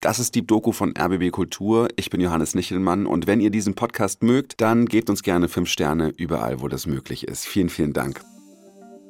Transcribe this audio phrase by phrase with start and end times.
[0.00, 1.88] Das ist die Doku von RBB Kultur.
[1.96, 5.68] Ich bin Johannes Nichelmann und wenn ihr diesen Podcast mögt, dann gebt uns gerne fünf
[5.68, 7.44] Sterne überall, wo das möglich ist.
[7.46, 8.20] Vielen, vielen Dank.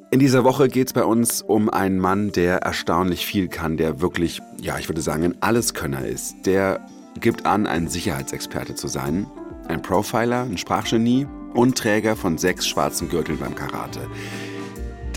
[0.09, 4.01] In dieser Woche geht es bei uns um einen Mann, der erstaunlich viel kann, der
[4.01, 6.47] wirklich, ja, ich würde sagen, ein Alleskönner ist.
[6.47, 6.83] Der
[7.19, 9.27] gibt an, ein Sicherheitsexperte zu sein,
[9.67, 14.07] ein Profiler, ein Sprachgenie und Träger von sechs schwarzen Gürteln beim Karate.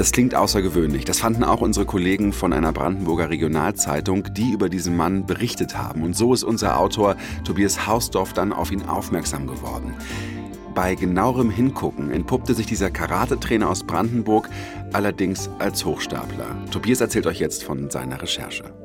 [0.02, 1.04] Das klingt außergewöhnlich.
[1.04, 6.02] Das fanden auch unsere Kollegen von einer Brandenburger Regionalzeitung, die über diesen Mann berichtet haben.
[6.02, 7.14] Und so ist unser Autor
[7.44, 9.94] Tobias Hausdorff dann auf ihn aufmerksam geworden.
[10.74, 14.50] Bei genauerem Hingucken entpuppte sich dieser Karatetrainer aus Brandenburg
[14.92, 16.48] allerdings als Hochstapler.
[16.72, 18.81] Tobias erzählt euch jetzt von seiner Recherche.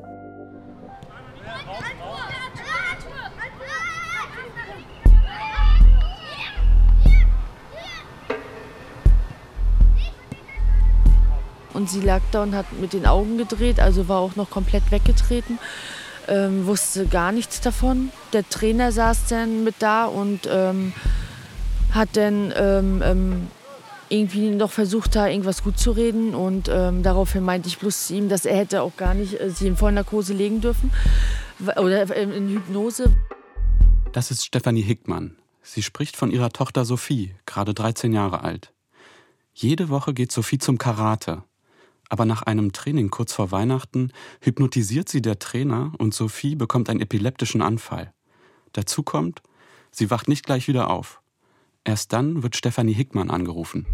[11.78, 14.90] Und sie lag da und hat mit den Augen gedreht, also war auch noch komplett
[14.90, 15.60] weggetreten.
[16.28, 18.12] Ähm, wusste gar nichts davon.
[18.34, 20.92] Der Trainer saß dann mit da und ähm,
[21.94, 23.48] hat dann ähm, ähm
[24.10, 26.34] irgendwie noch versucht, da irgendwas gut zu reden.
[26.34, 29.52] Und ähm, daraufhin meinte ich bloß zu ihm, dass er hätte auch gar nicht äh,
[29.52, 30.92] sie in Vollnarkose legen dürfen
[31.60, 33.16] oder äh, in Hypnose.
[34.14, 35.36] Das ist Stefanie Hickmann.
[35.62, 38.74] Sie spricht von ihrer Tochter Sophie, gerade 13 Jahre alt.
[39.54, 41.44] Jede Woche geht Sophie zum Karate
[42.10, 47.02] aber nach einem Training kurz vor Weihnachten hypnotisiert sie der Trainer und Sophie bekommt einen
[47.02, 48.14] epileptischen Anfall.
[48.74, 49.42] Dazu kommt,
[49.92, 51.22] sie wacht nicht gleich wieder auf.
[51.84, 53.86] Erst dann wird Stefanie Hickmann angerufen.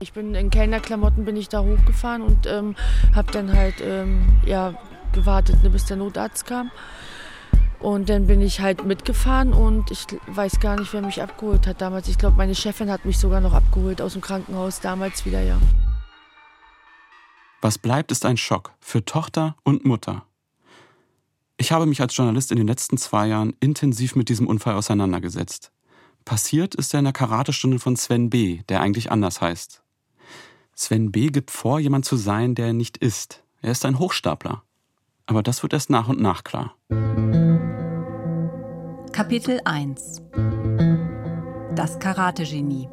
[0.00, 2.74] Ich bin in Kellnerklamotten bin ich da hochgefahren und ähm,
[3.14, 4.74] habe dann halt ähm, ja,
[5.12, 6.70] gewartet, ne, bis der Notarzt kam.
[7.78, 11.80] Und dann bin ich halt mitgefahren und ich weiß gar nicht, wer mich abgeholt hat
[11.80, 12.08] damals.
[12.08, 15.58] Ich glaube, meine Chefin hat mich sogar noch abgeholt aus dem Krankenhaus damals wieder, ja.
[17.64, 20.26] Was bleibt, ist ein Schock für Tochter und Mutter.
[21.56, 25.72] Ich habe mich als Journalist in den letzten zwei Jahren intensiv mit diesem Unfall auseinandergesetzt.
[26.26, 29.82] Passiert ist er in der Karatestunde von Sven B., der eigentlich anders heißt.
[30.74, 31.28] Sven B.
[31.28, 33.42] gibt vor, jemand zu sein, der er nicht ist.
[33.62, 34.62] Er ist ein Hochstapler.
[35.24, 36.76] Aber das wird erst nach und nach klar.
[39.10, 40.20] Kapitel 1
[41.74, 42.90] Das Karate-Genie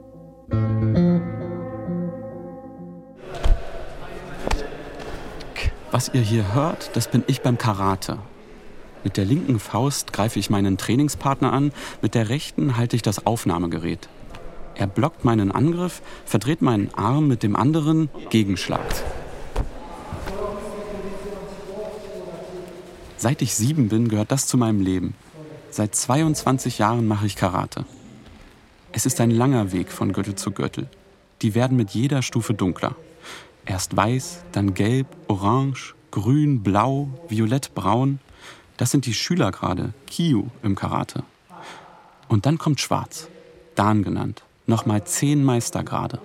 [5.92, 8.18] Was ihr hier hört, das bin ich beim Karate.
[9.04, 13.26] Mit der linken Faust greife ich meinen Trainingspartner an, mit der rechten halte ich das
[13.26, 14.08] Aufnahmegerät.
[14.76, 18.88] Er blockt meinen Angriff, verdreht meinen Arm mit dem anderen, Gegenschlag.
[23.18, 25.14] Seit ich sieben bin, gehört das zu meinem Leben.
[25.72, 27.84] Seit 22 Jahren mache ich Karate.
[28.94, 30.88] Es ist ein langer Weg von Gürtel zu Gürtel.
[31.42, 32.96] Die werden mit jeder Stufe dunkler.
[33.66, 38.20] Erst weiß, dann gelb, orange, grün, blau, violett, braun.
[38.78, 41.24] Das sind die Schülergrade, Kiyu im Karate.
[42.28, 43.28] Und dann kommt schwarz,
[43.76, 46.20] Dan genannt, nochmal zehn Meistergrade.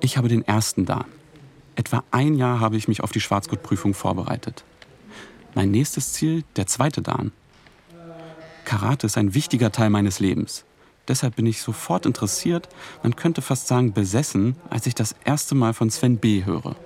[0.00, 1.06] Ich habe den ersten Dan.
[1.76, 4.64] Etwa ein Jahr habe ich mich auf die Schwarzgurtprüfung vorbereitet.
[5.54, 7.32] Mein nächstes Ziel, der zweite Dan.
[8.64, 10.64] Karate ist ein wichtiger Teil meines Lebens.
[11.08, 12.68] Deshalb bin ich sofort interessiert,
[13.02, 16.44] man könnte fast sagen besessen, als ich das erste Mal von Sven B.
[16.44, 16.76] höre.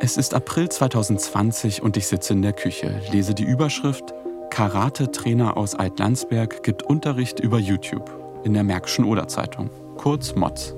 [0.00, 4.14] Es ist April 2020 und ich sitze in der Küche, lese die Überschrift
[4.50, 8.10] Karate-Trainer aus Altlandsberg gibt Unterricht über YouTube
[8.44, 10.74] in der Märkischen Oder-Zeitung, kurz MOTS.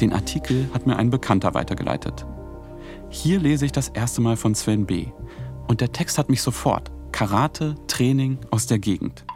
[0.00, 2.26] Den Artikel hat mir ein Bekannter weitergeleitet.
[3.08, 5.06] Hier lese ich das erste Mal von Sven B.
[5.68, 9.26] Und der Text hat mich sofort, Karate, Training aus der Gegend.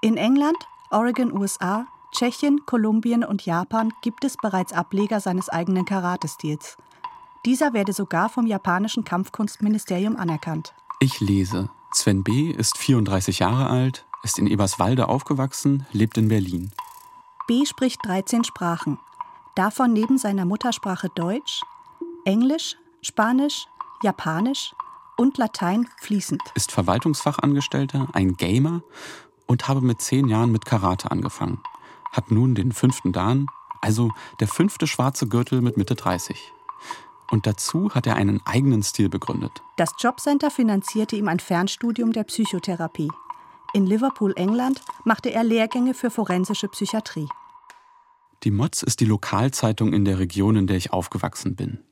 [0.00, 0.56] In England,
[0.92, 6.76] Oregon, USA, Tschechien, Kolumbien und Japan gibt es bereits Ableger seines eigenen Karate-Stils.
[7.44, 10.72] Dieser werde sogar vom japanischen Kampfkunstministerium anerkannt.
[11.00, 11.68] Ich lese.
[11.92, 12.52] Sven B.
[12.52, 16.70] ist 34 Jahre alt, ist in Eberswalde aufgewachsen, lebt in Berlin.
[17.48, 17.66] B.
[17.66, 19.00] spricht 13 Sprachen,
[19.56, 21.62] davon neben seiner Muttersprache Deutsch,
[22.24, 23.66] Englisch, Spanisch,
[24.04, 24.72] Japanisch,
[25.18, 26.40] und Latein fließend.
[26.54, 28.82] Ist Verwaltungsfachangestellter, ein Gamer
[29.46, 31.60] und habe mit zehn Jahren mit Karate angefangen.
[32.12, 33.46] Hat nun den fünften Dan,
[33.82, 34.10] also
[34.40, 36.52] der fünfte schwarze Gürtel mit Mitte 30.
[37.30, 39.62] Und dazu hat er einen eigenen Stil begründet.
[39.76, 43.10] Das Jobcenter finanzierte ihm ein Fernstudium der Psychotherapie.
[43.74, 47.28] In Liverpool, England, machte er Lehrgänge für forensische Psychiatrie.
[48.44, 51.84] Die Moz ist die Lokalzeitung in der Region, in der ich aufgewachsen bin.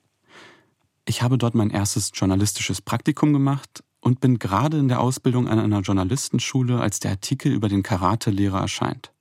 [1.09, 5.61] Ich habe dort mein erstes journalistisches Praktikum gemacht und bin gerade in der Ausbildung an
[5.61, 9.13] einer Journalistenschule, als der Artikel über den Karate-Lehrer erscheint.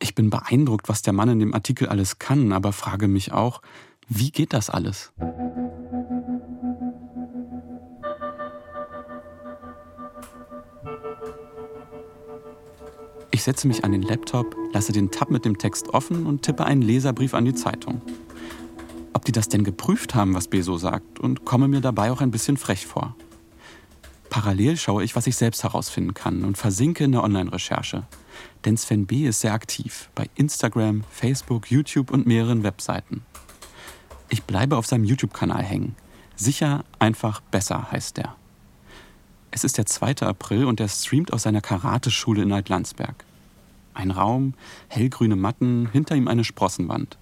[0.00, 3.62] Ich bin beeindruckt, was der Mann in dem Artikel alles kann, aber frage mich auch,
[4.08, 5.12] wie geht das alles?
[13.30, 16.64] Ich setze mich an den Laptop, lasse den Tab mit dem Text offen und tippe
[16.64, 18.02] einen Leserbrief an die Zeitung.
[19.20, 22.22] Ob die das denn geprüft haben, was B so sagt, und komme mir dabei auch
[22.22, 23.14] ein bisschen frech vor.
[24.30, 28.04] Parallel schaue ich, was ich selbst herausfinden kann und versinke in der Online-Recherche.
[28.64, 29.26] Denn Sven B.
[29.26, 33.20] ist sehr aktiv bei Instagram, Facebook, YouTube und mehreren Webseiten.
[34.30, 35.96] Ich bleibe auf seinem YouTube-Kanal hängen.
[36.34, 38.34] Sicher, einfach, besser heißt der.
[39.50, 40.22] Es ist der 2.
[40.22, 43.22] April und er streamt aus seiner Karateschule in Altlandsberg.
[43.92, 44.54] Ein Raum,
[44.88, 47.18] hellgrüne Matten, hinter ihm eine Sprossenwand.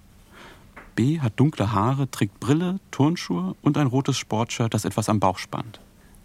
[0.99, 5.37] B hat dunkle Haare, trägt Brille, Turnschuhe und ein rotes Sportshirt, das etwas am Bauch
[5.37, 5.79] spannt.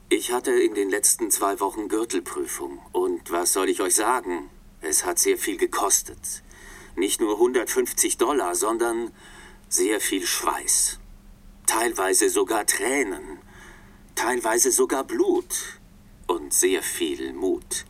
[0.08, 2.80] Ich hatte in den letzten zwei Wochen Gürtelprüfung.
[2.90, 4.50] Und was soll ich euch sagen?
[4.80, 6.42] Es hat sehr viel gekostet.
[6.96, 9.12] Nicht nur 150 Dollar, sondern
[9.68, 10.98] sehr viel Schweiß.
[11.66, 13.38] Teilweise sogar Tränen.
[14.16, 15.54] Teilweise sogar Blut.
[16.26, 17.84] Und sehr viel Mut.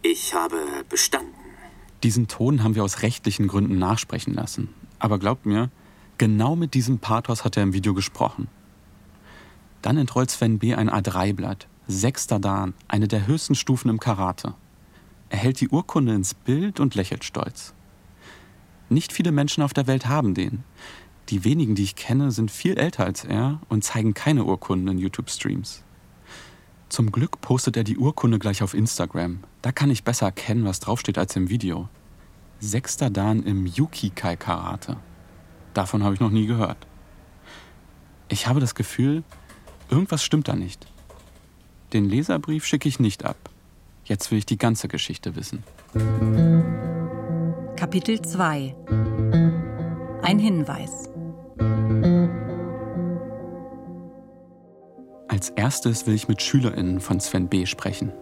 [0.00, 1.34] Ich habe bestanden.
[2.02, 4.74] Diesen Ton haben wir aus rechtlichen Gründen nachsprechen lassen.
[4.98, 5.70] Aber glaubt mir,
[6.20, 8.48] genau mit diesem Pathos hat er im Video gesprochen.
[9.80, 10.74] Dann entrollt Sven B.
[10.74, 11.66] ein A3-Blatt.
[11.86, 14.52] Sechster Dan, eine der höchsten Stufen im Karate.
[15.30, 17.72] Er hält die Urkunde ins Bild und lächelt stolz.
[18.90, 20.62] Nicht viele Menschen auf der Welt haben den.
[21.30, 24.98] Die wenigen, die ich kenne, sind viel älter als er und zeigen keine Urkunden in
[24.98, 25.84] YouTube-Streams.
[26.90, 29.40] Zum Glück postet er die Urkunde gleich auf Instagram.
[29.62, 31.88] Da kann ich besser erkennen, was draufsteht als im Video.
[32.58, 34.98] Sechster Dan im Yukikai Karate.
[35.74, 36.86] Davon habe ich noch nie gehört.
[38.28, 39.22] Ich habe das Gefühl,
[39.90, 40.86] Irgendwas stimmt da nicht.
[41.92, 43.36] Den Leserbrief schicke ich nicht ab.
[44.04, 45.64] Jetzt will ich die ganze Geschichte wissen.
[47.74, 48.74] Kapitel 2
[50.22, 51.08] Ein Hinweis
[55.26, 57.66] Als erstes will ich mit SchülerInnen von Sven B.
[57.66, 58.12] sprechen.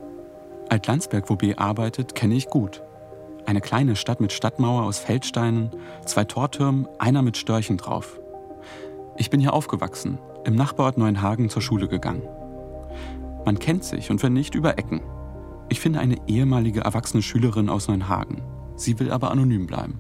[0.71, 1.55] Altlandsberg, wo B.
[1.55, 2.83] arbeitet, kenne ich gut.
[3.49, 5.71] Eine kleine Stadt mit Stadtmauer aus Feldsteinen,
[6.05, 8.21] zwei Tortürmen, einer mit Störchen drauf.
[9.17, 12.29] Ich bin hier aufgewachsen, im Nachbarort Neuenhagen zur Schule gegangen.
[13.47, 15.01] Man kennt sich und wenn nicht, über Ecken.
[15.71, 18.43] Ich finde eine ehemalige erwachsene Schülerin aus Neuenhagen.
[18.77, 19.99] Sie will aber anonym bleiben.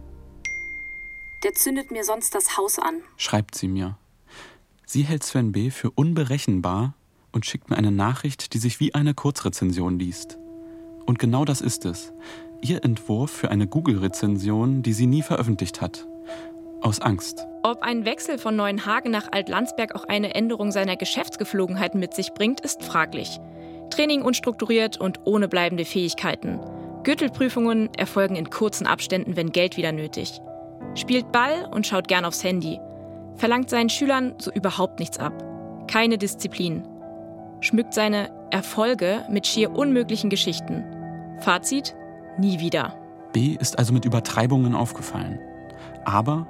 [1.42, 3.96] Der zündet mir sonst das Haus an, schreibt sie mir.
[4.84, 5.70] Sie hält Sven B.
[5.70, 6.92] für unberechenbar
[7.32, 10.36] und schickt mir eine Nachricht, die sich wie eine Kurzrezension liest.
[11.06, 12.12] Und genau das ist es.
[12.60, 16.06] Ihr Entwurf für eine Google-Rezension, die sie nie veröffentlicht hat.
[16.80, 17.46] Aus Angst.
[17.62, 22.60] Ob ein Wechsel von Neuenhagen nach Altlandsberg auch eine Änderung seiner Geschäftsgeflogenheiten mit sich bringt,
[22.60, 23.38] ist fraglich.
[23.90, 26.60] Training unstrukturiert und ohne bleibende Fähigkeiten.
[27.04, 30.40] Gürtelprüfungen erfolgen in kurzen Abständen, wenn Geld wieder nötig.
[30.94, 32.78] Spielt Ball und schaut gern aufs Handy.
[33.36, 35.32] Verlangt seinen Schülern so überhaupt nichts ab.
[35.86, 36.82] Keine Disziplin.
[37.60, 40.84] Schmückt seine Erfolge mit schier unmöglichen Geschichten.
[41.40, 41.94] Fazit:
[42.38, 42.94] nie wieder.
[43.32, 45.38] B ist also mit Übertreibungen aufgefallen.
[46.04, 46.46] Aber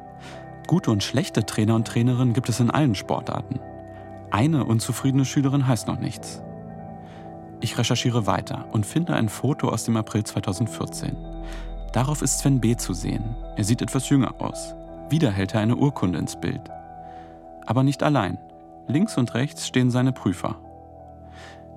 [0.69, 3.59] Gute und schlechte Trainer und Trainerinnen gibt es in allen Sportarten.
[4.31, 6.43] Eine unzufriedene Schülerin heißt noch nichts.
[7.61, 11.17] Ich recherchiere weiter und finde ein Foto aus dem April 2014.
[11.93, 12.77] Darauf ist Sven B.
[12.77, 13.35] zu sehen.
[13.57, 14.75] Er sieht etwas jünger aus.
[15.09, 16.71] Wieder hält er eine Urkunde ins Bild.
[17.65, 18.37] Aber nicht allein.
[18.89, 20.57] Links und rechts stehen seine Prüfer.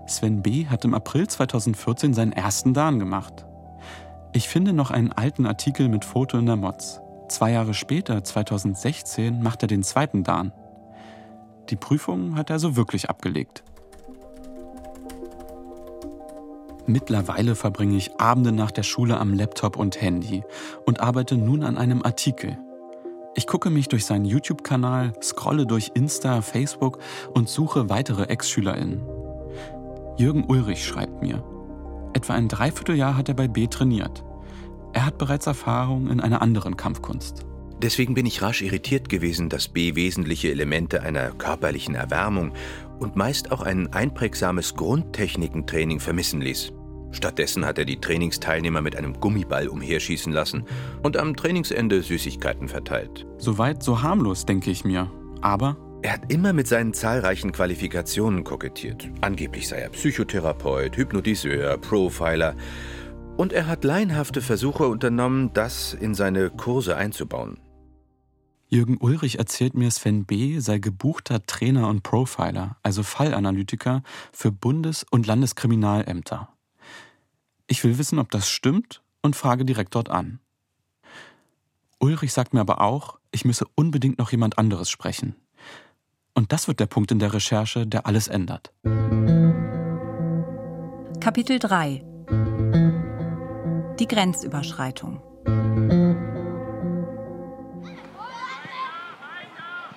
[0.05, 0.67] Sven B.
[0.67, 3.45] hat im April 2014 seinen ersten Dan gemacht.
[4.33, 7.01] Ich finde noch einen alten Artikel mit Foto in der Mods.
[7.27, 10.53] Zwei Jahre später, 2016, macht er den zweiten Dan.
[11.69, 13.63] Die Prüfung hat er so wirklich abgelegt.
[16.87, 20.43] Mittlerweile verbringe ich Abende nach der Schule am Laptop und Handy
[20.85, 22.57] und arbeite nun an einem Artikel.
[23.35, 26.99] Ich gucke mich durch seinen YouTube-Kanal, scrolle durch Insta, Facebook
[27.33, 29.01] und suche weitere Ex-SchülerInnen.
[30.17, 31.43] Jürgen Ulrich schreibt mir.
[32.13, 34.23] Etwa ein Dreivierteljahr hat er bei B trainiert.
[34.93, 37.45] Er hat bereits Erfahrung in einer anderen Kampfkunst.
[37.81, 42.53] Deswegen bin ich rasch irritiert gewesen, dass B wesentliche Elemente einer körperlichen Erwärmung
[42.99, 46.73] und meist auch ein einprägsames Grundtechnikentraining vermissen ließ.
[47.11, 50.65] Stattdessen hat er die Trainingsteilnehmer mit einem Gummiball umherschießen lassen
[51.01, 53.25] und am Trainingsende Süßigkeiten verteilt.
[53.37, 55.11] Soweit so harmlos, denke ich mir.
[55.41, 59.09] Aber er hat immer mit seinen zahlreichen Qualifikationen kokettiert.
[59.21, 62.55] Angeblich sei er Psychotherapeut, Hypnotiseur, Profiler.
[63.37, 67.59] Und er hat laienhafte Versuche unternommen, das in seine Kurse einzubauen.
[68.67, 70.59] Jürgen Ulrich erzählt mir, Sven B.
[70.59, 76.49] sei gebuchter Trainer und Profiler, also Fallanalytiker für Bundes- und Landeskriminalämter.
[77.67, 80.39] Ich will wissen, ob das stimmt und frage direkt dort an.
[81.99, 85.35] Ulrich sagt mir aber auch, ich müsse unbedingt noch jemand anderes sprechen.
[86.41, 88.73] Und das wird der Punkt in der Recherche, der alles ändert.
[91.19, 92.03] Kapitel 3
[93.99, 95.21] Die Grenzüberschreitung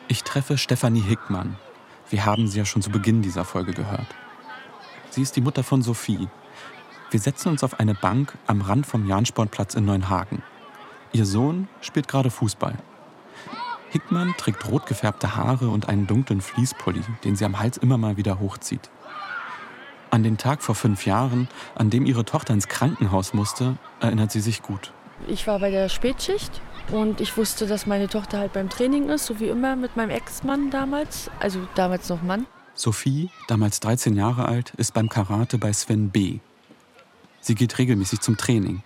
[0.08, 1.56] Ich treffe Stefanie Hickmann.
[2.10, 4.14] Wir haben sie ja schon zu Beginn dieser Folge gehört.
[5.08, 6.28] Sie ist die Mutter von Sophie.
[7.10, 10.42] Wir setzen uns auf eine Bank am Rand vom Jansportplatz in Neuenhagen.
[11.14, 12.76] Ihr Sohn spielt gerade Fußball.
[13.94, 18.16] Hickmann trägt rot gefärbte Haare und einen dunklen Fließpulli, den sie am Hals immer mal
[18.16, 18.90] wieder hochzieht.
[20.10, 21.46] An den Tag vor fünf Jahren,
[21.76, 24.92] an dem ihre Tochter ins Krankenhaus musste, erinnert sie sich gut.
[25.28, 26.60] Ich war bei der Spätschicht
[26.90, 30.10] und ich wusste, dass meine Tochter halt beim Training ist, so wie immer mit meinem
[30.10, 32.46] Ex-Mann damals, also damals noch Mann.
[32.74, 36.40] Sophie, damals 13 Jahre alt, ist beim Karate bei Sven B.
[37.40, 38.82] Sie geht regelmäßig zum Training.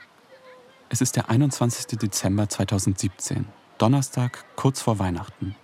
[0.91, 1.99] Es ist der 21.
[1.99, 3.47] Dezember 2017,
[3.79, 5.55] Donnerstag, kurz vor Weihnachten.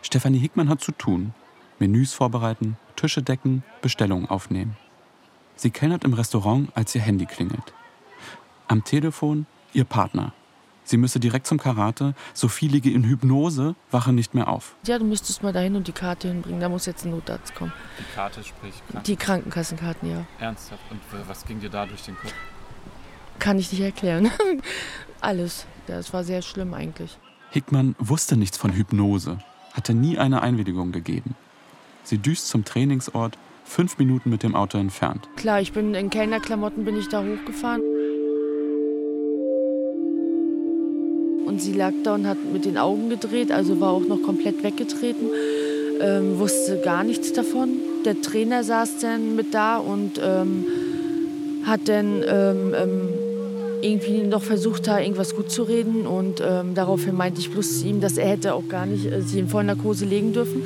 [0.00, 1.34] Stefanie Hickmann hat zu tun.
[1.78, 4.78] Menüs vorbereiten, Tische decken, Bestellungen aufnehmen.
[5.54, 7.74] Sie kellnert im Restaurant, als ihr Handy klingelt.
[8.66, 9.44] Am Telefon
[9.74, 10.32] ihr Partner.
[10.84, 12.14] Sie müsse direkt zum Karate.
[12.32, 14.74] Sophie liege in Hypnose, wache nicht mehr auf.
[14.86, 16.60] Ja, du müsstest mal dahin und die Karte hinbringen.
[16.60, 17.74] Da muss jetzt ein Notarzt kommen.
[17.98, 20.24] Die Karte, sprich Kranken Die Krankenkassenkarten, ja.
[20.40, 20.80] Ernsthaft?
[20.90, 22.32] Und was ging dir da durch den Kopf?
[23.38, 24.30] Kann ich nicht erklären.
[25.20, 25.66] Alles.
[25.96, 27.16] Das war sehr schlimm eigentlich.
[27.50, 29.38] Hickmann wusste nichts von Hypnose,
[29.72, 31.34] hatte nie eine Einwilligung gegeben.
[32.04, 35.28] Sie düst zum Trainingsort, fünf Minuten mit dem Auto entfernt.
[35.36, 37.82] Klar, ich bin in Kellnerklamotten bin ich da hochgefahren.
[41.46, 44.62] Und sie lag da und hat mit den Augen gedreht, also war auch noch komplett
[44.62, 45.28] weggetreten.
[46.00, 47.70] Ähm, wusste gar nichts davon.
[48.04, 50.64] Der Trainer saß dann mit da und ähm,
[51.64, 53.17] hat dann ähm, ähm,
[53.82, 56.06] irgendwie noch versucht, da irgendwas gut zu reden.
[56.06, 59.38] Und ähm, daraufhin meinte ich bloß ihm, dass er hätte auch gar nicht äh, sie
[59.38, 60.62] in Vollnarkose legen dürfen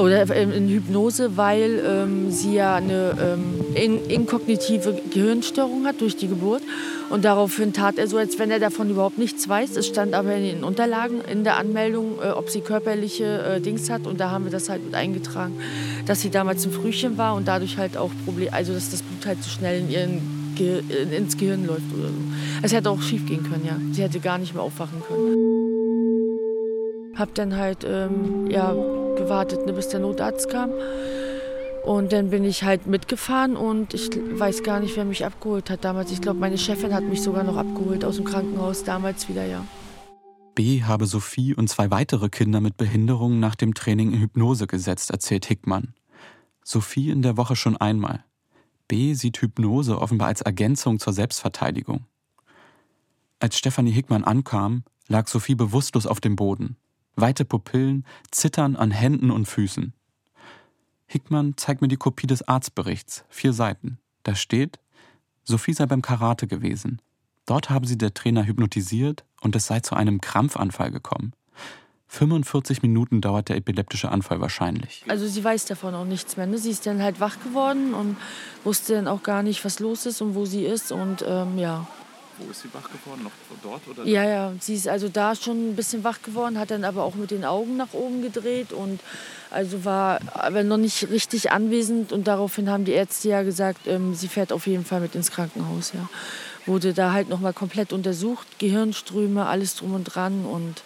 [0.00, 6.28] oder in Hypnose, weil ähm, sie ja eine ähm, in, inkognitive Gehirnstörung hat durch die
[6.28, 6.62] Geburt.
[7.10, 9.76] Und daraufhin tat er so, als wenn er davon überhaupt nichts weiß.
[9.76, 13.90] Es stand aber in den Unterlagen in der Anmeldung, äh, ob sie körperliche äh, Dings
[13.90, 14.06] hat.
[14.06, 15.54] Und da haben wir das halt mit eingetragen,
[16.06, 19.26] dass sie damals ein Frühchen war und dadurch halt auch Problem, also dass das Blut
[19.26, 20.82] halt so schnell in ihren Ge
[21.16, 22.14] ins Gehirn läuft oder so.
[22.62, 23.78] Es hätte auch schief gehen können, ja.
[23.92, 25.36] Sie hätte gar nicht mehr aufwachen können.
[27.14, 28.74] Hab dann halt, ähm, ja,
[29.16, 30.70] gewartet, ne, bis der Notarzt kam.
[31.84, 35.84] Und dann bin ich halt mitgefahren und ich weiß gar nicht, wer mich abgeholt hat
[35.84, 36.10] damals.
[36.10, 39.64] Ich glaube, meine Chefin hat mich sogar noch abgeholt aus dem Krankenhaus damals wieder, ja.
[40.56, 45.10] B habe Sophie und zwei weitere Kinder mit Behinderungen nach dem Training in Hypnose gesetzt,
[45.10, 45.94] erzählt Hickmann.
[46.64, 48.24] Sophie in der Woche schon einmal.
[48.88, 52.06] B sieht Hypnose offenbar als Ergänzung zur Selbstverteidigung.
[53.38, 56.76] Als Stefanie Hickmann ankam, lag Sophie bewusstlos auf dem Boden.
[57.14, 59.92] Weite Pupillen, Zittern an Händen und Füßen.
[61.06, 63.98] Hickmann zeigt mir die Kopie des Arztberichts, vier Seiten.
[64.22, 64.78] Da steht,
[65.44, 67.00] Sophie sei beim Karate gewesen.
[67.46, 71.32] Dort habe sie der Trainer hypnotisiert und es sei zu einem Krampfanfall gekommen.
[72.08, 75.04] 45 Minuten dauert der epileptische Anfall wahrscheinlich.
[75.08, 76.46] Also sie weiß davon auch nichts mehr.
[76.46, 76.56] Ne?
[76.58, 78.16] Sie ist dann halt wach geworden und
[78.64, 80.92] wusste dann auch gar nicht, was los ist und wo sie ist.
[80.92, 81.86] Und ähm, ja,
[82.38, 83.24] Wo ist sie wach geworden?
[83.24, 83.32] Noch
[83.62, 83.88] dort?
[83.88, 87.02] Oder Ja, ja, sie ist also da schon ein bisschen wach geworden, hat dann aber
[87.02, 89.00] auch mit den Augen nach oben gedreht und
[89.50, 94.14] also war aber noch nicht richtig anwesend und daraufhin haben die Ärzte ja gesagt, ähm,
[94.14, 96.08] sie fährt auf jeden Fall mit ins Krankenhaus, ja.
[96.66, 100.82] Wurde da halt noch mal komplett untersucht, Gehirnströme, alles drum und dran und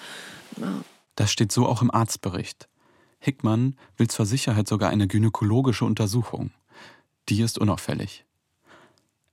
[0.60, 0.72] ja.
[1.16, 2.68] Das steht so auch im Arztbericht.
[3.18, 6.50] Hickmann will zur Sicherheit sogar eine gynäkologische Untersuchung.
[7.28, 8.24] Die ist unauffällig.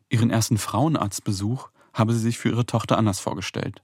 [0.09, 3.81] Ihren ersten Frauenarztbesuch habe sie sich für ihre Tochter anders vorgestellt.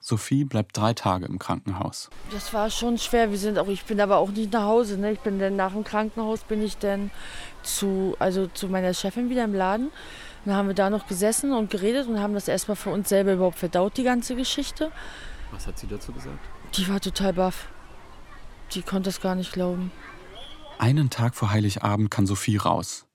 [0.00, 2.10] Sophie bleibt drei Tage im Krankenhaus.
[2.32, 3.30] Das war schon schwer.
[3.30, 4.98] Wir sind auch, ich bin aber auch nicht nach Hause.
[4.98, 5.12] Ne?
[5.12, 7.12] Ich bin dann nach dem Krankenhaus bin ich dann
[7.62, 9.92] zu, also zu meiner Chefin wieder im Laden.
[10.44, 13.34] Dann haben wir da noch gesessen und geredet und haben das erstmal für uns selber
[13.34, 14.90] überhaupt verdaut, die ganze Geschichte.
[15.52, 16.40] Was hat sie dazu gesagt?
[16.76, 17.68] Die war total baff.
[18.72, 19.92] Die konnte es gar nicht glauben.
[20.78, 23.06] Einen Tag vor Heiligabend kann Sophie raus.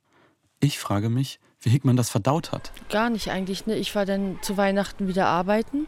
[0.60, 2.72] Ich frage mich, wie Hickmann das verdaut hat.
[2.90, 3.66] Gar nicht eigentlich.
[3.66, 3.76] Ne?
[3.76, 5.88] Ich war dann zu Weihnachten wieder arbeiten.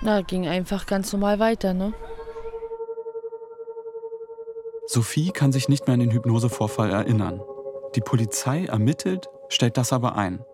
[0.00, 1.92] Na, ging einfach ganz normal weiter, ne?
[4.86, 7.40] Sophie kann sich nicht mehr an den Hypnosevorfall erinnern.
[7.94, 10.44] Die Polizei ermittelt, stellt das aber ein.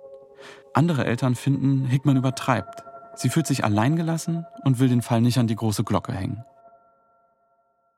[0.74, 2.82] Andere Eltern finden, Hickmann übertreibt.
[3.16, 6.44] Sie fühlt sich alleingelassen und will den Fall nicht an die große Glocke hängen.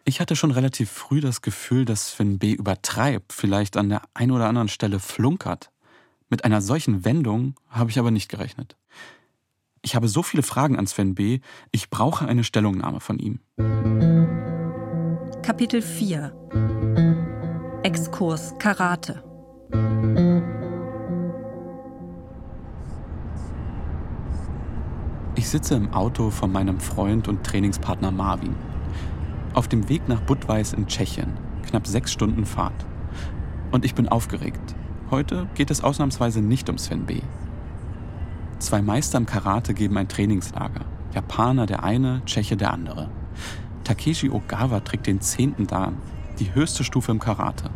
[0.04, 2.52] Ich hatte schon relativ früh das Gefühl, dass Sven B.
[2.52, 5.70] übertreibt, vielleicht an der einen oder anderen Stelle flunkert.
[6.30, 8.76] Mit einer solchen Wendung habe ich aber nicht gerechnet.
[9.82, 11.40] Ich habe so viele Fragen an Sven B.
[11.72, 13.40] Ich brauche eine Stellungnahme von ihm.
[15.42, 19.24] Kapitel 4 Exkurs Karate
[25.38, 28.56] Ich sitze im Auto von meinem Freund und Trainingspartner Marvin.
[29.54, 31.32] Auf dem Weg nach Budweis in Tschechien,
[31.64, 32.84] knapp sechs Stunden Fahrt.
[33.70, 34.74] Und ich bin aufgeregt.
[35.12, 37.20] Heute geht es ausnahmsweise nicht um Sven B.
[38.58, 40.84] Zwei Meister im Karate geben ein Trainingslager.
[41.14, 43.08] Japaner der eine, Tscheche der andere.
[43.84, 45.98] Takeshi Ogawa trägt den zehnten Dan,
[46.40, 47.70] die höchste Stufe im Karate.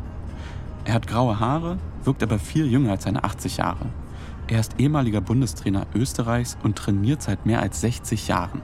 [0.84, 3.86] Er hat graue Haare, wirkt aber viel jünger als seine 80 Jahre.
[4.52, 8.60] Er ist ehemaliger Bundestrainer Österreichs und trainiert seit mehr als 60 Jahren.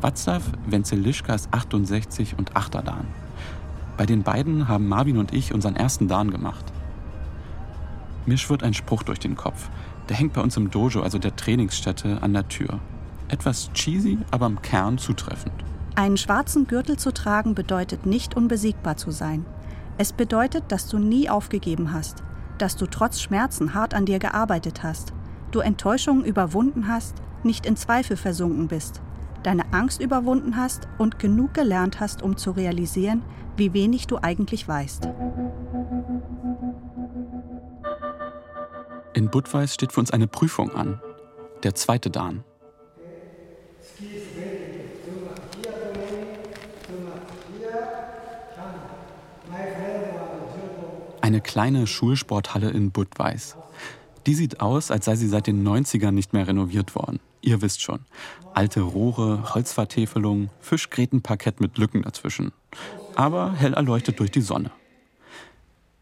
[0.00, 3.08] Václav Wenzelischka ist 68 und 8er Dan.
[3.96, 6.64] Bei den beiden haben Marvin und ich unseren ersten Dan gemacht.
[8.24, 9.68] Mir schwirrt ein Spruch durch den Kopf.
[10.08, 12.78] Der hängt bei uns im Dojo, also der Trainingsstätte, an der Tür.
[13.26, 15.64] Etwas cheesy, aber im Kern zutreffend.
[15.96, 19.44] Einen schwarzen Gürtel zu tragen bedeutet nicht unbesiegbar zu sein.
[19.98, 22.22] Es bedeutet, dass du nie aufgegeben hast,
[22.60, 25.12] dass du trotz Schmerzen hart an dir gearbeitet hast,
[25.50, 29.00] du Enttäuschungen überwunden hast, nicht in Zweifel versunken bist,
[29.42, 33.22] deine Angst überwunden hast und genug gelernt hast, um zu realisieren,
[33.56, 35.08] wie wenig du eigentlich weißt.
[39.14, 41.00] In Budweis steht für uns eine Prüfung an.
[41.62, 42.44] Der zweite Dan.
[51.30, 53.56] Eine kleine Schulsporthalle in Budweis.
[54.26, 57.20] Die sieht aus, als sei sie seit den 90ern nicht mehr renoviert worden.
[57.40, 58.00] Ihr wisst schon.
[58.52, 62.50] Alte Rohre, Holzvertäfelung, Fischgrätenparkett mit Lücken dazwischen.
[63.14, 64.72] Aber hell erleuchtet durch die Sonne.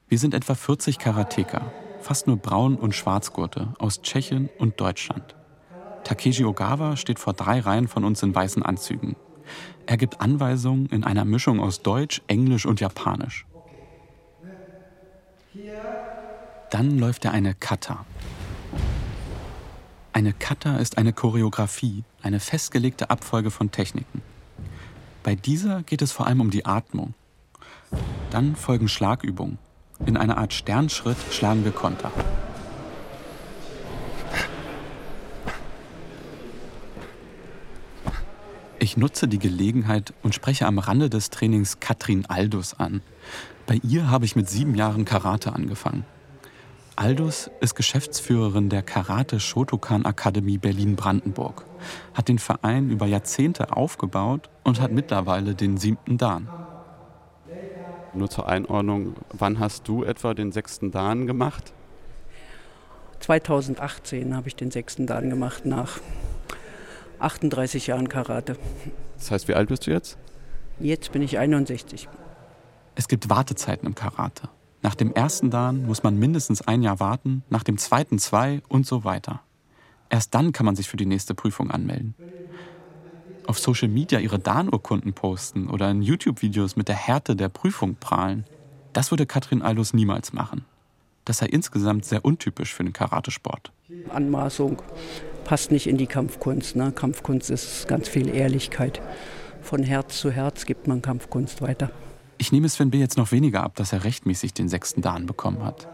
[0.08, 5.36] Wir sind etwa 40 Karateka, fast nur Braun- und Schwarzgurte aus Tschechien und Deutschland.
[6.04, 9.14] Takeshi Ogawa steht vor drei Reihen von uns in weißen Anzügen.
[9.84, 13.44] Er gibt Anweisungen in einer Mischung aus Deutsch, Englisch und Japanisch.
[16.70, 18.04] Dann läuft er eine Kata.
[20.12, 24.20] Eine Kata ist eine Choreografie, eine festgelegte Abfolge von Techniken.
[25.22, 27.14] Bei dieser geht es vor allem um die Atmung.
[28.30, 29.58] Dann folgen Schlagübungen.
[30.04, 32.12] In einer Art Sternschritt schlagen wir Konter.
[38.78, 43.02] Ich nutze die Gelegenheit und spreche am Rande des Trainings Katrin Aldus an.
[43.66, 46.04] Bei ihr habe ich mit sieben Jahren Karate angefangen.
[46.98, 51.64] Aldus ist Geschäftsführerin der Karate Shotokan Akademie Berlin-Brandenburg,
[52.12, 56.48] hat den Verein über Jahrzehnte aufgebaut und hat mittlerweile den siebten Dan.
[58.14, 61.72] Nur zur Einordnung, wann hast du etwa den sechsten Dan gemacht?
[63.20, 66.00] 2018 habe ich den sechsten Dan gemacht, nach
[67.20, 68.56] 38 Jahren Karate.
[69.18, 70.18] Das heißt, wie alt bist du jetzt?
[70.80, 72.08] Jetzt bin ich 61.
[72.96, 74.48] Es gibt Wartezeiten im Karate.
[74.82, 78.86] Nach dem ersten Dan muss man mindestens ein Jahr warten, nach dem zweiten zwei und
[78.86, 79.40] so weiter.
[80.10, 82.14] Erst dann kann man sich für die nächste Prüfung anmelden.
[83.46, 88.44] Auf Social Media ihre Dan-Urkunden posten oder in YouTube-Videos mit der Härte der Prüfung prahlen,
[88.92, 90.64] das würde Katrin Aldus niemals machen.
[91.24, 93.70] Das sei insgesamt sehr untypisch für den Karatesport.
[94.08, 94.82] Anmaßung
[95.44, 96.76] passt nicht in die Kampfkunst.
[96.76, 96.92] Ne?
[96.92, 99.02] Kampfkunst ist ganz viel Ehrlichkeit.
[99.60, 101.90] Von Herz zu Herz gibt man Kampfkunst weiter.
[102.40, 102.98] Ich nehme Sven B.
[102.98, 105.88] jetzt noch weniger ab, dass er rechtmäßig den sechsten Dan bekommen hat.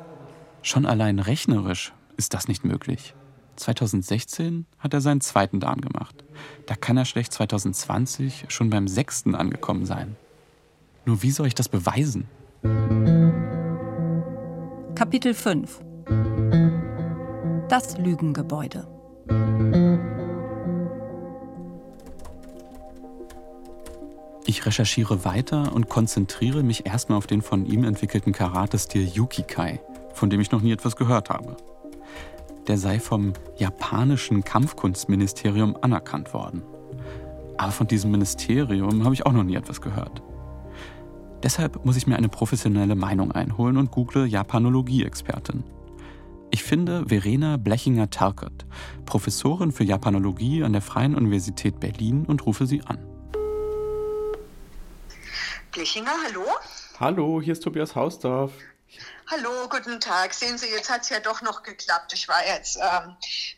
[0.61, 3.15] Schon allein rechnerisch ist das nicht möglich.
[3.57, 6.23] 2016 hat er seinen zweiten Dan gemacht.
[6.67, 10.17] Da kann er schlecht 2020 schon beim sechsten angekommen sein.
[11.07, 12.29] Nur wie soll ich das beweisen?
[14.95, 15.83] Kapitel 5
[17.69, 18.87] Das Lügengebäude
[24.55, 29.81] Ich recherchiere weiter und konzentriere mich erstmal auf den von ihm entwickelten Karate-Stil Yukikai,
[30.13, 31.57] von dem ich noch nie etwas gehört habe.
[32.69, 36.63] Der sei vom japanischen Kampfkunstministerium anerkannt worden.
[37.59, 40.23] Aber von diesem Ministerium habe ich auch noch nie etwas gehört.
[41.43, 45.65] Deshalb muss ich mir eine professionelle Meinung einholen und google Japanologie-Expertin.
[46.53, 48.67] Ich finde Verena Blechinger-Terkert,
[49.05, 53.14] Professorin für Japanologie an der Freien Universität Berlin und rufe sie an.
[55.75, 56.45] Blechinger, hallo?
[57.01, 58.53] Hallo, hier ist Tobias Hausdorf.
[59.29, 60.33] Hallo, guten Tag.
[60.33, 62.13] Sehen Sie, jetzt hat es ja doch noch geklappt.
[62.15, 63.17] Ich war jetzt ähm,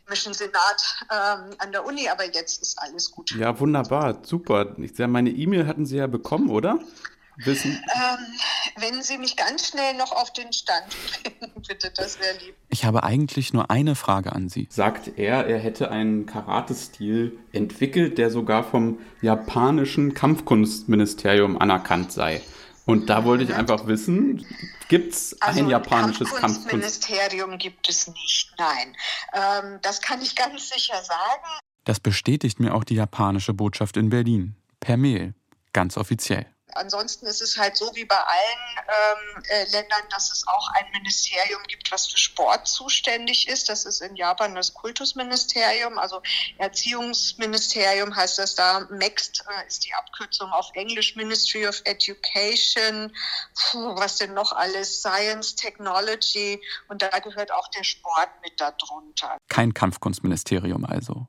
[0.09, 3.35] Mission Senat ähm, an der Uni, aber jetzt ist alles gut.
[3.35, 4.75] Ja, wunderbar, super.
[4.79, 6.79] Ich meine E-Mail hatten Sie ja bekommen, oder?
[7.45, 7.71] Wissen?
[7.95, 8.17] Ähm,
[8.79, 12.55] wenn Sie mich ganz schnell noch auf den Stand bringen, bitte, das wäre lieb.
[12.69, 14.67] Ich habe eigentlich nur eine Frage an Sie.
[14.69, 22.41] Sagt er, er hätte einen Karate-Stil entwickelt, der sogar vom japanischen Kampfkunstministerium anerkannt sei.
[22.85, 24.45] Und da wollte ich einfach wissen,
[24.87, 26.69] gibt es Also ein japanisches Kampfkunst?
[26.69, 28.95] Kampfkunstministerium gibt es nicht, nein.
[29.33, 31.59] Ähm, das kann ich ganz sicher sagen.
[31.83, 34.55] Das bestätigt mir auch die japanische Botschaft in Berlin.
[34.79, 35.33] Per Mail.
[35.73, 36.45] Ganz offiziell.
[36.73, 40.85] Ansonsten ist es halt so wie bei allen ähm, äh, Ländern, dass es auch ein
[40.91, 43.69] Ministerium gibt, was für Sport zuständig ist.
[43.69, 46.21] Das ist in Japan das Kultusministerium, also
[46.57, 48.81] Erziehungsministerium heißt das da.
[48.89, 53.15] MEXT äh, ist die Abkürzung auf Englisch Ministry of Education.
[53.55, 55.01] Puh, was denn noch alles?
[55.01, 59.37] Science, Technology und da gehört auch der Sport mit darunter.
[59.47, 61.27] Kein Kampfkunstministerium also.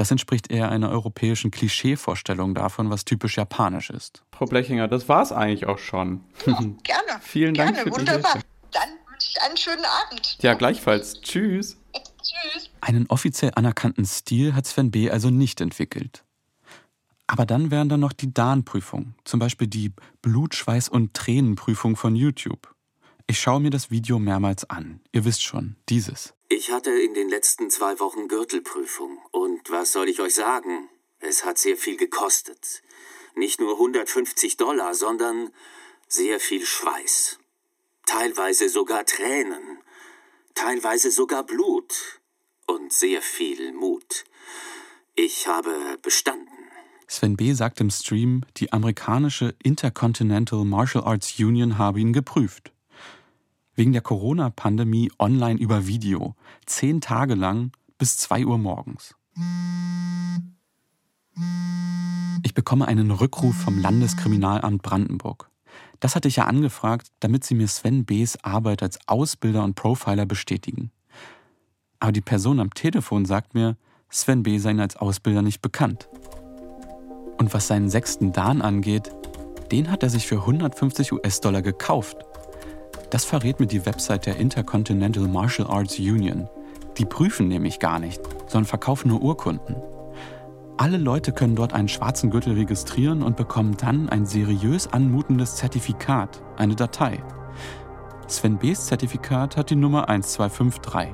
[0.00, 4.22] Das entspricht eher einer europäischen Klischeevorstellung davon, was typisch japanisch ist.
[4.32, 6.24] Frau Blechinger, das war's eigentlich auch schon.
[6.46, 7.20] Gerne.
[7.20, 8.32] Vielen Dank Gerne, für die wunderbar.
[8.32, 8.46] Hilfe.
[8.70, 10.38] Dann wünsche ich einen schönen Abend.
[10.40, 11.20] Ja, gleichfalls.
[11.20, 11.76] Tschüss.
[12.22, 12.70] Tschüss.
[12.80, 15.10] Einen offiziell anerkannten Stil hat Sven B.
[15.10, 16.24] also nicht entwickelt.
[17.26, 22.16] Aber dann wären da noch die DAN-Prüfungen, zum Beispiel die Blut, Schweiß und Tränenprüfung von
[22.16, 22.74] YouTube.
[23.26, 25.00] Ich schaue mir das Video mehrmals an.
[25.12, 26.32] Ihr wisst schon, dieses.
[26.52, 29.18] Ich hatte in den letzten zwei Wochen Gürtelprüfung.
[29.30, 30.88] Und was soll ich euch sagen?
[31.20, 32.82] Es hat sehr viel gekostet.
[33.36, 35.50] Nicht nur 150 Dollar, sondern
[36.08, 37.38] sehr viel Schweiß.
[38.04, 39.78] Teilweise sogar Tränen.
[40.56, 42.20] Teilweise sogar Blut.
[42.66, 44.24] Und sehr viel Mut.
[45.14, 46.48] Ich habe bestanden.
[47.06, 47.52] Sven B.
[47.52, 52.72] sagt im Stream, die amerikanische Intercontinental Martial Arts Union habe ihn geprüft.
[53.80, 56.34] Wegen der Corona-Pandemie online über Video.
[56.66, 59.14] Zehn Tage lang bis 2 Uhr morgens.
[62.42, 65.48] Ich bekomme einen Rückruf vom Landeskriminalamt Brandenburg.
[65.98, 70.26] Das hatte ich ja angefragt, damit sie mir Sven B.'s Arbeit als Ausbilder und Profiler
[70.26, 70.90] bestätigen.
[72.00, 73.78] Aber die Person am Telefon sagt mir,
[74.10, 74.58] Sven B.
[74.58, 76.10] sei als Ausbilder nicht bekannt.
[77.38, 79.10] Und was seinen sechsten Dan angeht,
[79.72, 82.26] den hat er sich für 150 US-Dollar gekauft.
[83.10, 86.48] Das verrät mir die Website der Intercontinental Martial Arts Union.
[86.96, 89.74] Die prüfen nämlich gar nicht, sondern verkaufen nur Urkunden.
[90.76, 96.42] Alle Leute können dort einen schwarzen Gürtel registrieren und bekommen dann ein seriös anmutendes Zertifikat,
[96.56, 97.22] eine Datei.
[98.28, 101.10] Sven B.'s Zertifikat hat die Nummer 1253.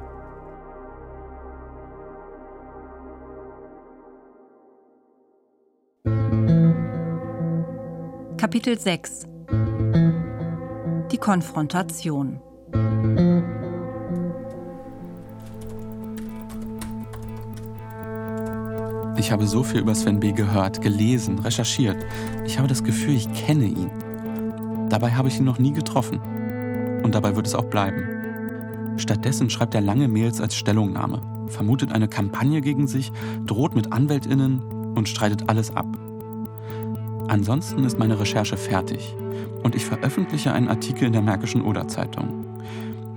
[8.36, 9.35] Kapitel 6
[11.16, 12.42] Die Konfrontation
[19.16, 20.32] Ich habe so viel über Sven B.
[20.32, 21.96] gehört, gelesen, recherchiert.
[22.44, 23.90] Ich habe das Gefühl, ich kenne ihn.
[24.90, 26.20] Dabei habe ich ihn noch nie getroffen.
[27.02, 28.98] Und dabei wird es auch bleiben.
[28.98, 33.10] Stattdessen schreibt er lange Mails als Stellungnahme, vermutet eine Kampagne gegen sich,
[33.46, 35.86] droht mit Anwältinnen und streitet alles ab.
[37.28, 39.16] Ansonsten ist meine Recherche fertig
[39.62, 42.44] und ich veröffentliche einen Artikel in der Märkischen Oder-Zeitung.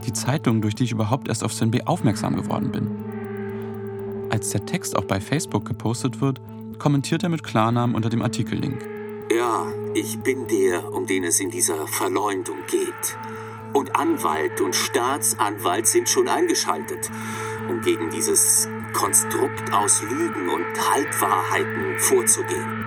[0.05, 1.81] Die Zeitung, durch die ich überhaupt erst auf Sven B.
[1.83, 2.89] aufmerksam geworden bin.
[4.31, 6.41] Als der Text auch bei Facebook gepostet wird,
[6.79, 8.83] kommentiert er mit Klarnamen unter dem Artikellink.
[9.31, 13.17] Ja, ich bin der, um den es in dieser Verleumdung geht.
[13.73, 17.11] Und Anwalt und Staatsanwalt sind schon eingeschaltet,
[17.69, 22.78] um gegen dieses Konstrukt aus Lügen und Halbwahrheiten vorzugehen.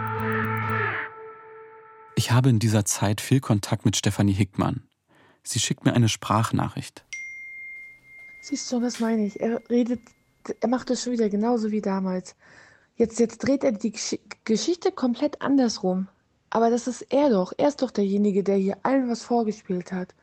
[2.22, 4.84] Ich habe in dieser Zeit viel Kontakt mit Stefanie Hickmann.
[5.42, 7.04] Sie schickt mir eine Sprachnachricht.
[8.40, 9.40] Siehst du, das meine ich.
[9.40, 9.98] Er redet,
[10.60, 12.36] er macht es schon wieder genauso wie damals.
[12.94, 16.06] Jetzt, jetzt dreht er die Gesch Geschichte komplett andersrum.
[16.48, 17.54] Aber das ist er doch.
[17.56, 20.14] Er ist doch derjenige, der hier allen was vorgespielt hat.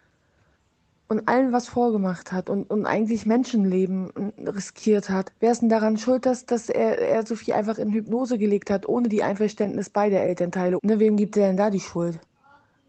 [1.10, 5.32] Und allen was vorgemacht hat und, und eigentlich Menschenleben riskiert hat.
[5.40, 8.88] Wer ist denn daran schuld, dass, dass er, er Sophie einfach in Hypnose gelegt hat,
[8.88, 10.78] ohne die Einverständnis beider Elternteile?
[10.84, 12.20] Ne, wem gibt er denn da die Schuld?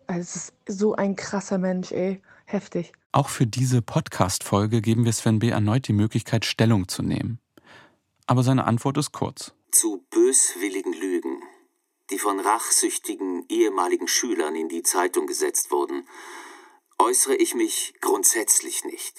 [0.06, 2.20] Also, es ist so ein krasser Mensch, ey.
[2.44, 2.92] Heftig.
[3.12, 5.48] Auch für diese Podcast-Folge geben wir Sven B.
[5.48, 7.38] erneut die Möglichkeit, Stellung zu nehmen.
[8.26, 9.52] Aber seine Antwort ist kurz.
[9.72, 11.42] Zu böswilligen Lügen,
[12.10, 16.04] die von rachsüchtigen ehemaligen Schülern in die Zeitung gesetzt wurden,
[17.00, 19.14] äußere ich mich grundsätzlich nicht.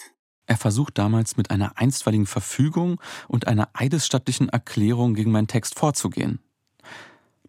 [0.46, 6.40] Er versucht damals mit einer einstweiligen Verfügung und einer eidesstattlichen Erklärung gegen meinen Text vorzugehen.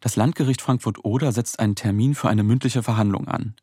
[0.00, 3.54] Das Landgericht Frankfurt-Oder setzt einen Termin für eine mündliche Verhandlung an.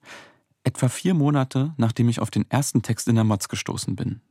[0.63, 4.21] Etwa vier Monate, nachdem ich auf den ersten Text in der Mods gestoßen bin.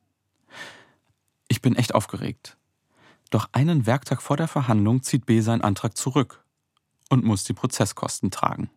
[1.48, 2.56] Ich bin echt aufgeregt.
[3.30, 6.44] Doch einen Werktag vor der Verhandlung zieht B seinen Antrag zurück
[7.10, 8.70] und muss die Prozesskosten tragen.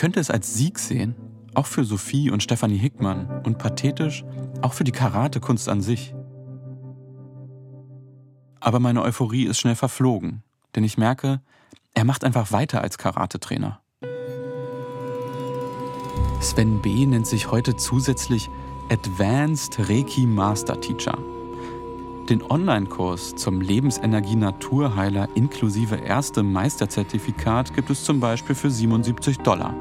[0.00, 1.14] Könnte es als Sieg sehen,
[1.52, 4.24] auch für Sophie und Stefanie Hickmann und pathetisch
[4.62, 6.14] auch für die Karatekunst an sich.
[8.60, 10.42] Aber meine Euphorie ist schnell verflogen,
[10.74, 11.42] denn ich merke,
[11.92, 13.82] er macht einfach weiter als Karatetrainer.
[16.40, 17.04] Sven B.
[17.04, 18.48] nennt sich heute zusätzlich
[18.88, 21.18] Advanced Reiki Master Teacher.
[22.30, 29.74] Den Online-Kurs zum Lebensenergie Naturheiler inklusive erstem Meisterzertifikat gibt es zum Beispiel für 77 Dollar.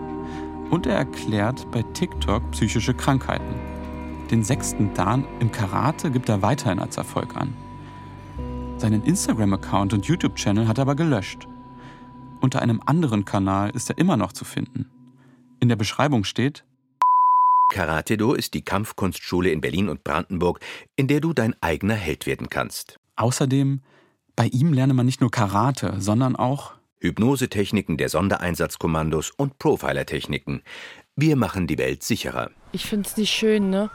[0.70, 3.56] Und er erklärt bei TikTok psychische Krankheiten.
[4.30, 7.54] Den sechsten Dan im Karate gibt er weiterhin als Erfolg an.
[8.78, 11.48] Seinen Instagram-Account und YouTube-Channel hat er aber gelöscht.
[12.40, 14.86] Unter einem anderen Kanal ist er immer noch zu finden.
[15.60, 16.64] In der Beschreibung steht,
[17.70, 20.60] Karate-Do ist die Kampfkunstschule in Berlin und Brandenburg,
[20.96, 23.00] in der du dein eigener Held werden kannst.
[23.16, 23.82] Außerdem,
[24.36, 30.62] bei ihm lerne man nicht nur Karate, sondern auch Hypnosetechniken der Sondereinsatzkommandos und Profiler-Techniken.
[31.16, 32.50] Wir machen die Welt sicherer.
[32.72, 33.90] Ich finde es nicht schön, ne?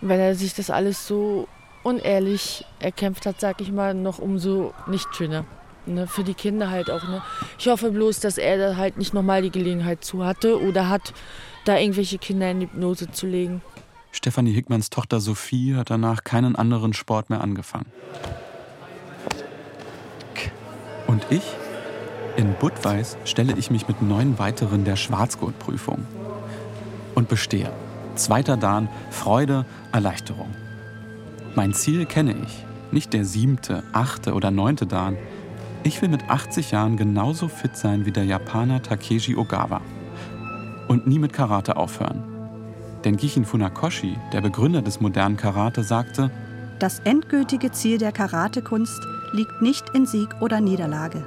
[0.00, 1.48] Wenn er sich das alles so
[1.84, 5.44] unehrlich erkämpft hat, sag ich mal, noch umso nicht schöner.
[5.84, 7.02] Ne, für die Kinder halt auch.
[7.08, 7.22] Ne?
[7.58, 11.12] Ich hoffe bloß, dass er da halt nicht nochmal die Gelegenheit zu hatte oder hat,
[11.64, 13.62] da irgendwelche Kinder in Hypnose zu legen.
[14.12, 17.90] Stefanie Hickmanns Tochter Sophie hat danach keinen anderen Sport mehr angefangen.
[21.08, 21.42] Und ich?
[22.36, 26.06] In Budweis stelle ich mich mit neun weiteren der Schwarzgurtprüfung.
[27.14, 27.70] Und bestehe.
[28.14, 30.48] Zweiter Dan, Freude, Erleichterung.
[31.54, 32.64] Mein Ziel kenne ich.
[32.90, 35.18] Nicht der siebte, achte oder neunte Dan.
[35.82, 39.82] Ich will mit 80 Jahren genauso fit sein wie der Japaner Takeshi Ogawa.
[40.88, 42.22] Und nie mit Karate aufhören.
[43.04, 46.30] Denn Gichin Funakoshi, der Begründer des modernen Karate, sagte,
[46.78, 49.00] Das endgültige Ziel der Karatekunst
[49.32, 51.22] liegt nicht in Sieg oder Niederlage,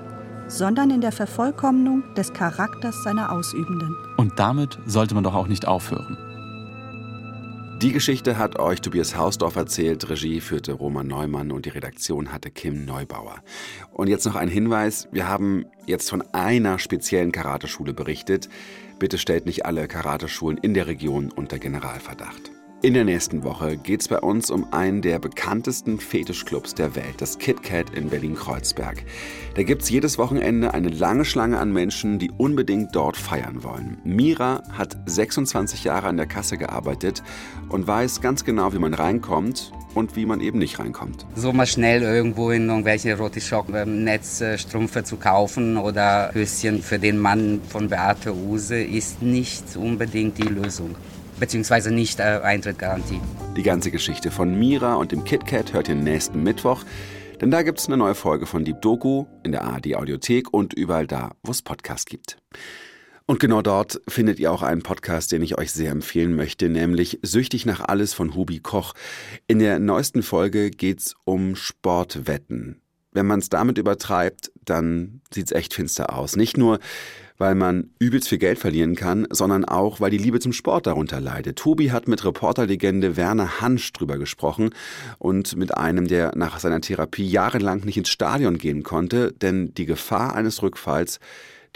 [0.48, 3.96] sondern in der Vervollkommnung des Charakters seiner Ausübenden.
[4.18, 6.18] Und damit sollte man doch auch nicht aufhören.
[7.82, 12.50] Die Geschichte hat euch Tobias Hausdorf erzählt, Regie führte Roman Neumann und die Redaktion hatte
[12.50, 13.36] Kim Neubauer.
[13.92, 18.48] Und jetzt noch ein Hinweis, wir haben jetzt von einer speziellen Karateschule berichtet.
[18.98, 22.55] Bitte stellt nicht alle Karateschulen in der Region unter Generalverdacht.
[22.86, 27.16] In der nächsten Woche geht es bei uns um einen der bekanntesten Fetischclubs der Welt,
[27.18, 29.04] das KitKat in Berlin-Kreuzberg.
[29.56, 33.98] Da gibt es jedes Wochenende eine lange Schlange an Menschen, die unbedingt dort feiern wollen.
[34.04, 37.24] Mira hat 26 Jahre an der Kasse gearbeitet
[37.70, 41.26] und weiß ganz genau, wie man reinkommt und wie man eben nicht reinkommt.
[41.36, 47.90] So mal schnell irgendwo in irgendwelche Rotischock-Netzstrümpfe zu kaufen oder Höschen für den Mann von
[47.90, 50.96] Beate Use ist nicht unbedingt die Lösung
[51.40, 53.22] beziehungsweise nicht äh, Eintrittgarantie.
[53.56, 56.84] Die ganze Geschichte von Mira und dem KitKat hört ihr nächsten Mittwoch,
[57.42, 60.74] denn da gibt es eine neue Folge von Deep Doku in der ARD Audiothek und
[60.74, 62.38] überall da, wo es Podcasts gibt.
[63.28, 67.20] Und genau dort findet ihr auch einen Podcast, den ich euch sehr empfehlen möchte, nämlich
[67.24, 68.94] Süchtig nach alles von Hubi Koch.
[69.48, 72.82] In der neuesten Folge geht's um Sportwetten.
[73.14, 76.36] Wenn man es damit übertreibt, dann sieht's echt finster aus.
[76.36, 76.80] Nicht nur,
[77.38, 81.20] weil man übelst viel Geld verlieren kann, sondern auch, weil die Liebe zum Sport darunter
[81.20, 81.58] leidet.
[81.58, 84.72] Tobi hat mit Reporterlegende Werner Hansch drüber gesprochen
[85.20, 89.86] und mit einem, der nach seiner Therapie jahrelang nicht ins Stadion gehen konnte, denn die
[89.86, 91.20] Gefahr eines Rückfalls,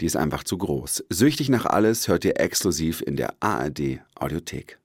[0.00, 1.04] die ist einfach zu groß.
[1.10, 4.80] Süchtig nach alles hört ihr exklusiv in der ARD Audiothek.